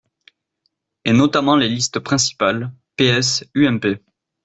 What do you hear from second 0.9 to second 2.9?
Et notamment les listes principales: